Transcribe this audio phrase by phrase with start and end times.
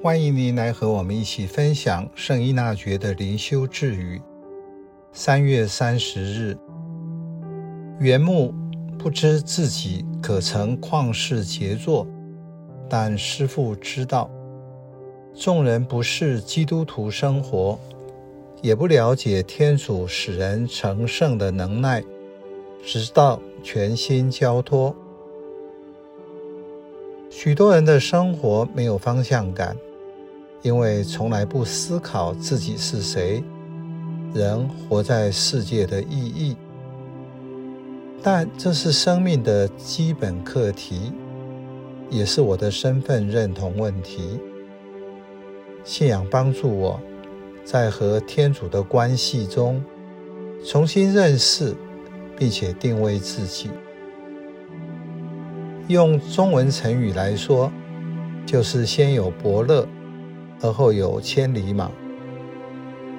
[0.00, 4.22] 欢迎您来和我们一起分享圣依纳爵的灵修智语。
[5.12, 6.56] 三月三十日，
[7.98, 8.54] 原木
[8.96, 12.06] 不知自己可成旷世杰作，
[12.88, 14.30] 但师父知道。
[15.34, 17.76] 众人不是基督徒生活，
[18.62, 22.04] 也不了解天主使人成圣的能耐，
[22.84, 24.94] 直到全心交托。
[27.28, 29.76] 许多人的生活没有方向感。
[30.62, 33.42] 因为从来不思考自己是谁，
[34.34, 36.56] 人活在世界的意义，
[38.22, 41.12] 但这是生命的基本课题，
[42.10, 44.40] 也是我的身份认同问题。
[45.84, 47.00] 信仰帮助我，
[47.64, 49.82] 在和天主的关系中
[50.64, 51.74] 重新认识，
[52.36, 53.70] 并且定位自己。
[55.86, 57.72] 用中文成语来说，
[58.44, 59.86] 就是先有伯乐。
[60.60, 61.90] 而后有千里马。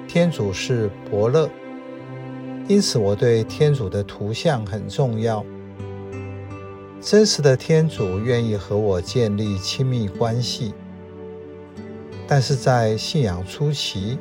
[0.06, 1.48] 天主是伯乐，
[2.66, 5.44] 因此我对天主的图像很重要。
[7.00, 10.74] 真实的天主愿意和我建立亲密关系，
[12.26, 14.18] 但是在信仰初期，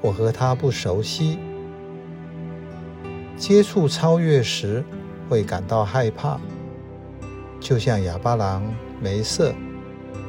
[0.00, 1.38] 我和他不熟悉，
[3.36, 4.84] 接触超越时
[5.28, 6.38] 会感到害怕，
[7.58, 8.62] 就像哑巴狼、
[9.02, 9.52] 梅瑟。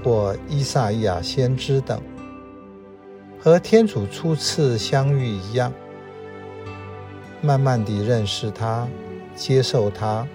[0.04, 2.02] 或伊撒意亚先知等，
[3.40, 5.72] 和天主初次相遇一样，
[7.42, 8.88] 慢慢地认识他，
[9.36, 10.28] 接受他。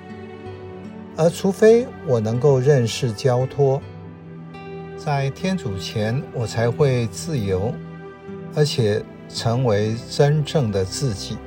[1.16, 3.80] 而除非我能够认识交托，
[4.96, 7.72] 在天主前，我才会自由，
[8.54, 11.38] 而且成为真正的自己。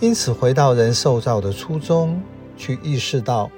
[0.00, 2.20] 因此，回到人受造的初衷，
[2.56, 3.48] 去意识到，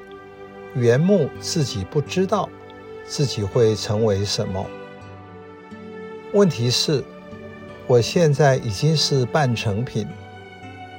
[0.76, 2.48] 原木自己不知道。
[3.08, 4.66] 自己会成为什么？
[6.32, 7.04] 问题是，
[7.86, 10.08] 我现在已经是半成品，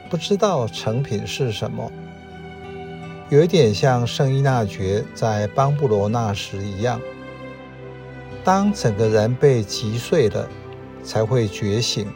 [0.09, 1.91] 不知道成品是什么。
[3.29, 7.01] 有点像圣依纳爵在邦布罗纳时一样，
[8.41, 10.47] 当整个人被击碎了，
[11.03, 12.07] 才会觉醒。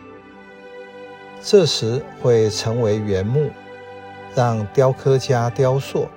[1.42, 3.50] 这时会成为原木，
[4.34, 6.08] 让雕刻家雕塑。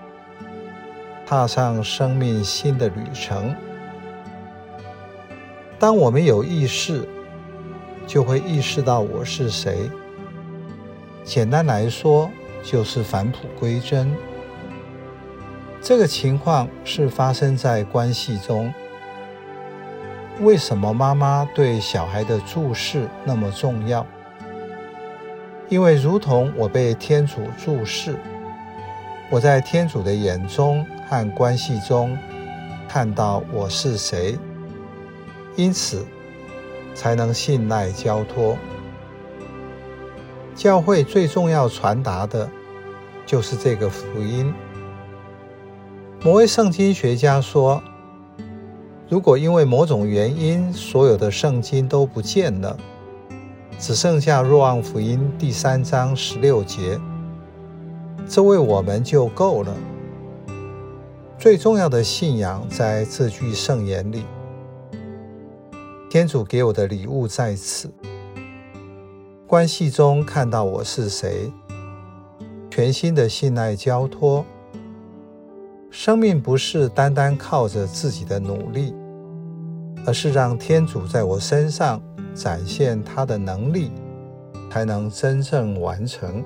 [1.27, 3.55] 踏上生命新的旅程。
[5.79, 7.09] 当我们有意识，
[8.07, 9.91] 就会意识到我是谁。
[11.25, 12.31] 简单来说，
[12.63, 14.15] 就是返璞归真。
[15.81, 18.73] 这个情况是发生在关系中。
[20.41, 24.07] 为什么妈妈对小孩的注视那么重要？
[25.69, 28.17] 因为如同我被天主注视。
[29.31, 32.17] 我在天主的眼中和关系中
[32.89, 34.39] 看到我是谁，
[35.57, 36.05] 因此
[36.95, 38.57] 才能信赖交托。
[40.55, 42.49] 教会最重要传达的
[43.27, 44.53] 就是这个福音。
[46.23, 47.83] 某位圣经学家说，
[49.09, 52.77] 如果因为某种原因，所有的圣经都不见了，
[53.79, 56.99] 只剩下若望福音第三章十六节。
[58.27, 59.75] 这为我们就够了。
[61.37, 64.25] 最重要的信仰在这句圣言里。
[66.09, 67.93] 天主给我的礼物在此。
[69.47, 71.53] 关系中看到我是谁，
[72.71, 74.45] 全新的信赖交托。
[75.91, 78.95] 生命不是单单靠着自己的努力，
[80.07, 82.01] 而是让天主在我身上
[82.35, 83.93] 展现他的能力，
[84.71, 86.43] 才能真正完成。